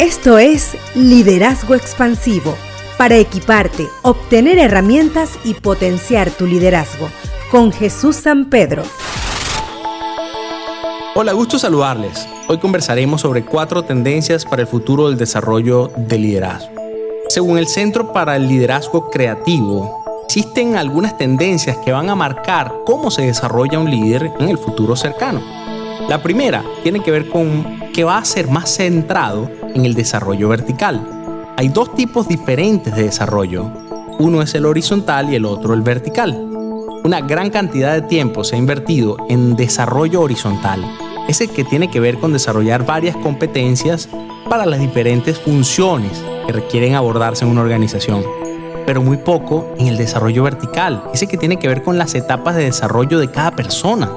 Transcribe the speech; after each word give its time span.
Esto 0.00 0.38
es 0.38 0.78
Liderazgo 0.94 1.74
Expansivo, 1.74 2.56
para 2.96 3.18
equiparte, 3.18 3.86
obtener 4.00 4.56
herramientas 4.56 5.38
y 5.44 5.52
potenciar 5.52 6.30
tu 6.30 6.46
liderazgo, 6.46 7.10
con 7.50 7.70
Jesús 7.70 8.16
San 8.16 8.48
Pedro. 8.48 8.82
Hola, 11.14 11.34
gusto 11.34 11.58
saludarles. 11.58 12.26
Hoy 12.48 12.56
conversaremos 12.56 13.20
sobre 13.20 13.44
cuatro 13.44 13.82
tendencias 13.82 14.46
para 14.46 14.62
el 14.62 14.68
futuro 14.68 15.10
del 15.10 15.18
desarrollo 15.18 15.92
del 15.94 16.22
liderazgo. 16.22 16.70
Según 17.28 17.58
el 17.58 17.66
Centro 17.66 18.10
para 18.14 18.36
el 18.36 18.48
Liderazgo 18.48 19.10
Creativo, 19.10 20.02
existen 20.24 20.76
algunas 20.76 21.18
tendencias 21.18 21.76
que 21.76 21.92
van 21.92 22.08
a 22.08 22.14
marcar 22.14 22.72
cómo 22.86 23.10
se 23.10 23.20
desarrolla 23.20 23.78
un 23.78 23.90
líder 23.90 24.32
en 24.40 24.48
el 24.48 24.56
futuro 24.56 24.96
cercano. 24.96 25.42
La 26.08 26.22
primera 26.22 26.64
tiene 26.82 27.02
que 27.02 27.10
ver 27.10 27.28
con 27.28 27.79
que 27.92 28.04
va 28.04 28.18
a 28.18 28.24
ser 28.24 28.48
más 28.48 28.74
centrado 28.74 29.50
en 29.74 29.84
el 29.84 29.94
desarrollo 29.94 30.48
vertical. 30.48 31.06
Hay 31.56 31.68
dos 31.68 31.94
tipos 31.94 32.28
diferentes 32.28 32.94
de 32.94 33.04
desarrollo. 33.04 33.70
Uno 34.18 34.42
es 34.42 34.54
el 34.54 34.66
horizontal 34.66 35.30
y 35.30 35.36
el 35.36 35.44
otro 35.44 35.74
el 35.74 35.82
vertical. 35.82 36.32
Una 37.04 37.20
gran 37.20 37.50
cantidad 37.50 37.94
de 37.94 38.02
tiempo 38.02 38.44
se 38.44 38.56
ha 38.56 38.58
invertido 38.58 39.16
en 39.28 39.56
desarrollo 39.56 40.20
horizontal. 40.20 40.84
Ese 41.28 41.48
que 41.48 41.64
tiene 41.64 41.90
que 41.90 42.00
ver 42.00 42.18
con 42.18 42.32
desarrollar 42.32 42.84
varias 42.84 43.16
competencias 43.16 44.08
para 44.48 44.66
las 44.66 44.80
diferentes 44.80 45.38
funciones 45.38 46.22
que 46.46 46.52
requieren 46.52 46.94
abordarse 46.94 47.44
en 47.44 47.50
una 47.50 47.62
organización. 47.62 48.22
Pero 48.86 49.02
muy 49.02 49.16
poco 49.18 49.74
en 49.78 49.86
el 49.86 49.96
desarrollo 49.96 50.42
vertical, 50.42 51.04
ese 51.14 51.26
que 51.26 51.36
tiene 51.36 51.58
que 51.58 51.68
ver 51.68 51.82
con 51.82 51.98
las 51.98 52.14
etapas 52.14 52.56
de 52.56 52.64
desarrollo 52.64 53.18
de 53.18 53.30
cada 53.30 53.54
persona. 53.54 54.10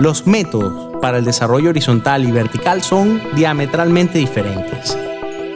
Los 0.00 0.26
métodos 0.26 0.96
para 1.00 1.18
el 1.18 1.24
desarrollo 1.24 1.70
horizontal 1.70 2.24
y 2.24 2.32
vertical 2.32 2.82
son 2.82 3.22
diametralmente 3.36 4.18
diferentes. 4.18 4.98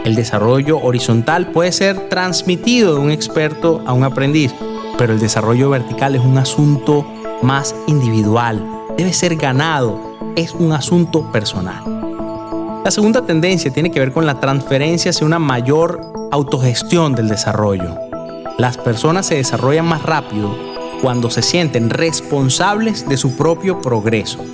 El 0.05 0.15
desarrollo 0.15 0.79
horizontal 0.79 1.51
puede 1.51 1.73
ser 1.73 2.09
transmitido 2.09 2.95
de 2.95 3.01
un 3.01 3.11
experto 3.11 3.83
a 3.85 3.93
un 3.93 4.05
aprendiz, 4.05 4.55
pero 4.97 5.13
el 5.13 5.19
desarrollo 5.19 5.71
vertical 5.71 6.15
es 6.15 6.23
un 6.23 6.39
asunto 6.39 7.05
más 7.43 7.75
individual, 7.89 8.65
debe 8.97 9.13
ser 9.13 9.35
ganado, 9.35 10.01
es 10.37 10.53
un 10.55 10.73
asunto 10.73 11.33
personal. 11.33 11.83
La 12.85 12.93
segunda 12.93 13.27
tendencia 13.27 13.73
tiene 13.73 13.91
que 13.91 13.99
ver 13.99 14.13
con 14.13 14.25
la 14.25 14.39
transferencia 14.39 15.11
hacia 15.11 15.27
una 15.27 15.41
mayor 15.41 16.01
autogestión 16.31 17.17
del 17.17 17.29
desarrollo. 17.29 17.99
Las 18.57 18.79
personas 18.79 19.27
se 19.27 19.35
desarrollan 19.35 19.87
más 19.87 20.05
rápido 20.05 20.78
cuando 21.03 21.31
se 21.31 21.43
sienten 21.43 21.91
responsables 21.91 23.09
de 23.09 23.17
su 23.17 23.37
propio 23.37 23.81
progreso. 23.81 24.45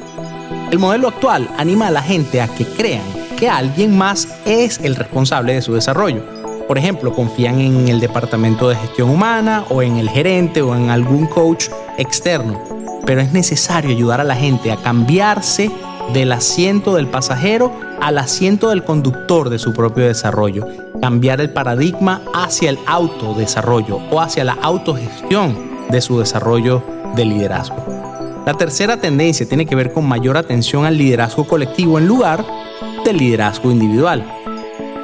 El 0.71 0.79
modelo 0.79 1.09
actual 1.09 1.49
anima 1.57 1.89
a 1.89 1.91
la 1.91 2.03
gente 2.03 2.41
a 2.41 2.49
que 2.49 2.67
crean 2.67 3.05
que 3.37 3.49
alguien 3.49 3.97
más 3.97 4.29
es 4.45 4.79
el 4.81 4.97
responsable 4.97 5.55
de 5.55 5.63
su 5.63 5.75
desarrollo. 5.75 6.23
Por 6.67 6.79
ejemplo, 6.79 7.15
confían 7.15 7.61
en 7.61 7.89
el 7.89 8.01
departamento 8.01 8.69
de 8.69 8.77
gestión 8.77 9.11
humana 9.11 9.65
o 9.69 9.83
en 9.83 9.97
el 9.97 10.09
gerente 10.09 10.63
o 10.63 10.75
en 10.75 10.91
algún 10.91 11.27
coach 11.27 11.67
externo. 11.99 12.61
Pero 13.05 13.21
es 13.21 13.33
necesario 13.33 13.91
ayudar 13.91 14.21
a 14.21 14.25
la 14.25 14.35
gente 14.35 14.73
a 14.73 14.77
cambiarse 14.77 15.71
del 16.13 16.33
asiento 16.33 16.95
del 16.95 17.07
pasajero 17.07 17.73
al 18.01 18.19
asiento 18.19 18.71
del 18.71 18.85
conductor 18.85 19.51
de 19.51 19.59
su 19.59 19.73
propio 19.73 20.07
desarrollo. 20.07 20.67
Cambiar 21.01 21.41
el 21.41 21.51
paradigma 21.51 22.23
hacia 22.35 22.71
el 22.71 22.79
autodesarrollo 22.87 24.01
o 24.11 24.21
hacia 24.21 24.45
la 24.45 24.57
autogestión 24.63 25.74
de 25.95 26.01
su 26.01 26.19
desarrollo 26.19 26.83
de 27.15 27.25
liderazgo. 27.25 27.77
La 28.45 28.55
tercera 28.55 28.99
tendencia 28.99 29.49
tiene 29.49 29.65
que 29.65 29.77
ver 29.77 29.93
con 29.93 30.07
mayor 30.07 30.37
atención 30.37 30.85
al 30.85 30.99
liderazgo 30.99 31.47
colectivo 31.47 31.99
en 31.99 32.07
lugar 32.07 32.45
del 33.05 33.17
liderazgo 33.17 33.71
individual. 33.71 34.27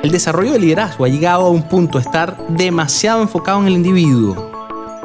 El 0.02 0.10
desarrollo 0.10 0.52
del 0.52 0.62
liderazgo 0.62 1.05
ha 1.05 1.08
llegado 1.08 1.47
a 1.47 1.50
un 1.50 1.62
punto 1.62 1.98
de 1.98 2.05
estar 2.05 2.36
demasiado 2.48 3.22
enfocado 3.22 3.60
en 3.60 3.69
el 3.69 3.75
individuo 3.75 4.50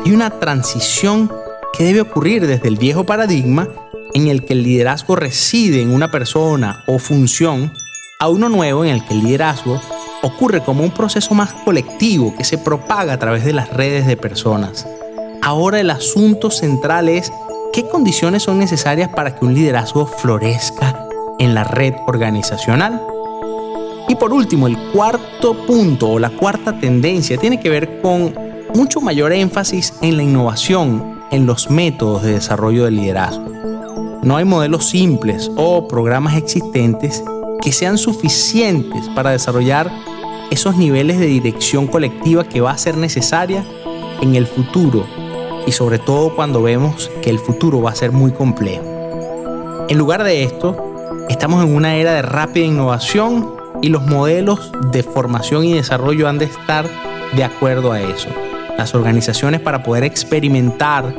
y 0.04 0.12
una 0.12 0.32
transición 0.32 1.32
que 1.78 1.84
debe 1.84 2.02
ocurrir 2.02 2.48
desde 2.48 2.68
el 2.68 2.78
viejo 2.78 3.06
paradigma 3.06 3.68
en 4.14 4.28
el 4.28 4.46
que 4.46 4.54
el 4.54 4.64
liderazgo 4.64 5.16
reside 5.16 5.82
en 5.82 5.94
una 5.94 6.10
persona 6.10 6.84
o 6.88 7.00
función 7.00 7.72
a 8.20 8.30
uno 8.30 8.50
nuevo 8.50 8.86
en 8.86 8.92
el 8.92 9.06
que 9.06 9.14
el 9.14 9.24
liderazgo 9.24 9.82
ocurre 10.24 10.62
como 10.62 10.84
un 10.84 10.92
proceso 10.92 11.34
más 11.36 11.54
colectivo 11.54 12.34
que 12.36 12.44
se 12.44 12.58
propaga 12.58 13.14
a 13.14 13.20
través 13.20 13.46
de 13.46 13.54
las 13.54 13.72
redes 13.72 14.08
de 14.08 14.18
personas. 14.18 14.88
Ahora 15.46 15.80
el 15.80 15.92
asunto 15.92 16.50
central 16.50 17.08
es 17.08 17.32
qué 17.72 17.88
condiciones 17.88 18.42
son 18.42 18.58
necesarias 18.58 19.10
para 19.10 19.36
que 19.36 19.46
un 19.46 19.54
liderazgo 19.54 20.08
florezca 20.08 21.06
en 21.38 21.54
la 21.54 21.64
red 21.64 21.94
organizacional. 22.08 23.00
Y 24.08 24.16
por 24.16 24.34
último, 24.34 24.66
el 24.66 24.76
cuarto 24.92 25.54
punto 25.68 26.10
o 26.10 26.18
la 26.18 26.32
cuarta 26.32 26.80
tendencia 26.80 27.38
tiene 27.38 27.60
que 27.60 27.70
ver 27.70 28.02
con 28.02 28.34
mucho 28.74 29.02
mayor 29.02 29.34
énfasis 29.34 29.94
en 30.02 30.18
la 30.18 30.24
innovación 30.24 31.22
en 31.30 31.46
los 31.46 31.70
métodos 31.70 32.24
de 32.24 32.34
desarrollo 32.34 32.86
del 32.86 32.96
liderazgo. 32.96 33.46
No 34.24 34.38
hay 34.38 34.46
modelos 34.46 34.90
simples 34.90 35.52
o 35.58 35.88
programas 35.88 36.38
existentes 36.38 37.24
que 37.62 37.72
sean 37.72 38.00
suficientes 38.00 39.08
para 39.14 39.30
desarrollar 39.30 39.92
esos 40.50 40.76
niveles 40.76 41.20
de 41.20 41.28
dirección 41.28 41.86
colectiva 41.86 42.46
que 42.46 42.62
va 42.62 42.72
a 42.72 42.80
ser 42.80 42.98
necesaria 42.98 43.64
en 44.22 44.34
el 44.34 44.48
futuro 44.48 45.06
y 45.66 45.72
sobre 45.72 46.00
todo 46.00 46.36
cuando 46.36 46.62
vemos 46.62 47.12
que 47.22 47.30
el 47.30 47.40
futuro 47.40 47.82
va 47.82 47.92
a 47.92 47.96
ser 47.96 48.12
muy 48.12 48.32
complejo. 48.32 48.84
En 49.90 49.98
lugar 49.98 50.24
de 50.24 50.44
esto, 50.44 50.76
estamos 51.30 51.64
en 51.64 51.76
una 51.76 51.96
era 51.96 52.14
de 52.14 52.22
rápida 52.22 52.66
innovación 52.66 53.54
y 53.82 53.90
los 53.90 54.06
modelos 54.06 54.72
de 54.92 55.04
formación 55.04 55.66
y 55.66 55.74
desarrollo 55.74 56.28
han 56.28 56.38
de 56.38 56.46
estar 56.46 56.86
de 57.36 57.44
acuerdo 57.44 57.92
a 57.92 58.02
eso. 58.02 58.30
Las 58.78 58.96
organizaciones 58.96 59.62
para 59.62 59.84
poder 59.84 60.04
experimentar 60.04 61.14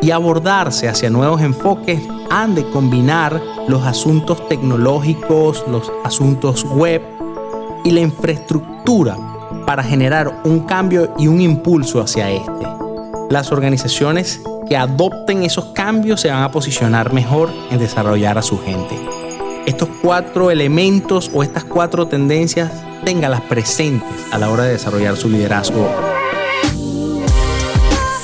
y 0.00 0.10
abordarse 0.10 0.88
hacia 0.88 1.10
nuevos 1.10 1.40
enfoques 1.40 2.00
han 2.30 2.54
de 2.54 2.64
combinar 2.70 3.40
los 3.68 3.84
asuntos 3.84 4.48
tecnológicos, 4.48 5.64
los 5.68 5.90
asuntos 6.04 6.64
web 6.64 7.02
y 7.84 7.90
la 7.90 8.00
infraestructura 8.00 9.16
para 9.66 9.82
generar 9.82 10.42
un 10.44 10.60
cambio 10.60 11.14
y 11.18 11.26
un 11.26 11.40
impulso 11.40 12.00
hacia 12.00 12.30
este 12.30 12.83
las 13.30 13.52
organizaciones 13.52 14.40
que 14.68 14.76
adopten 14.76 15.42
esos 15.42 15.66
cambios 15.66 16.20
se 16.20 16.30
van 16.30 16.42
a 16.42 16.50
posicionar 16.50 17.12
mejor 17.12 17.50
en 17.70 17.78
desarrollar 17.78 18.38
a 18.38 18.42
su 18.42 18.58
gente. 18.58 18.98
Estos 19.66 19.88
cuatro 20.02 20.50
elementos 20.50 21.30
o 21.32 21.42
estas 21.42 21.64
cuatro 21.64 22.06
tendencias 22.06 22.70
téngalas 23.04 23.40
presentes 23.42 24.08
a 24.32 24.38
la 24.38 24.50
hora 24.50 24.64
de 24.64 24.72
desarrollar 24.72 25.16
su 25.16 25.28
liderazgo. 25.28 25.88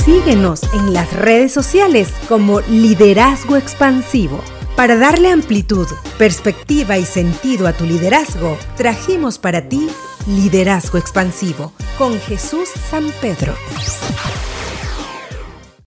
Síguenos 0.04 0.62
en 0.74 0.92
las 0.92 1.12
redes 1.12 1.52
sociales 1.52 2.10
como 2.28 2.60
Liderazgo 2.62 3.56
Expansivo. 3.56 4.40
Para 4.76 4.96
darle 4.96 5.30
amplitud, 5.30 5.86
perspectiva 6.16 6.96
y 6.96 7.04
sentido 7.04 7.66
a 7.66 7.74
tu 7.74 7.84
liderazgo, 7.84 8.56
trajimos 8.76 9.38
para 9.38 9.68
ti 9.68 9.88
Liderazgo 10.26 10.96
Expansivo 10.96 11.72
con 11.98 12.18
Jesús 12.20 12.68
San 12.90 13.10
Pedro. 13.20 13.54